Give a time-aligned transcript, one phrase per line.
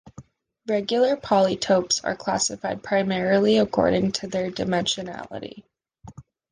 [0.65, 5.61] Regular polytopes are classified primarily according to their dimensionality.